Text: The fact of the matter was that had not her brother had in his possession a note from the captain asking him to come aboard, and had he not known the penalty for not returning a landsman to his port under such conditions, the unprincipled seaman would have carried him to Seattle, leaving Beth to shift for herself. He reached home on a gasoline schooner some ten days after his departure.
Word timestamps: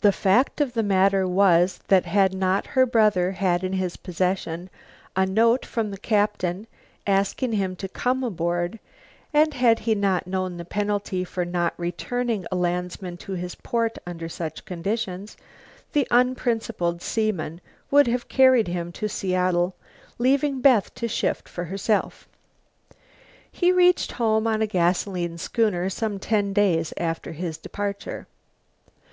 The 0.00 0.10
fact 0.10 0.60
of 0.60 0.72
the 0.72 0.82
matter 0.82 1.24
was 1.24 1.78
that 1.86 2.06
had 2.06 2.34
not 2.34 2.66
her 2.74 2.84
brother 2.84 3.30
had 3.30 3.62
in 3.62 3.74
his 3.74 3.96
possession 3.96 4.68
a 5.14 5.26
note 5.26 5.64
from 5.64 5.92
the 5.92 5.96
captain 5.96 6.66
asking 7.06 7.52
him 7.52 7.76
to 7.76 7.86
come 7.88 8.24
aboard, 8.24 8.80
and 9.32 9.54
had 9.54 9.78
he 9.78 9.94
not 9.94 10.26
known 10.26 10.56
the 10.56 10.64
penalty 10.64 11.22
for 11.22 11.44
not 11.44 11.72
returning 11.78 12.46
a 12.50 12.56
landsman 12.56 13.16
to 13.18 13.34
his 13.34 13.54
port 13.54 13.96
under 14.04 14.28
such 14.28 14.64
conditions, 14.64 15.36
the 15.92 16.08
unprincipled 16.10 17.00
seaman 17.00 17.60
would 17.92 18.08
have 18.08 18.26
carried 18.26 18.66
him 18.66 18.90
to 18.90 19.08
Seattle, 19.08 19.76
leaving 20.18 20.60
Beth 20.60 20.92
to 20.96 21.06
shift 21.06 21.48
for 21.48 21.66
herself. 21.66 22.26
He 23.52 23.70
reached 23.70 24.10
home 24.18 24.48
on 24.48 24.62
a 24.62 24.66
gasoline 24.66 25.38
schooner 25.38 25.88
some 25.90 26.18
ten 26.18 26.52
days 26.52 26.92
after 26.96 27.30
his 27.30 27.56
departure. 27.56 28.26